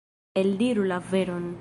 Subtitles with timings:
[0.43, 1.49] Eldiru la veron.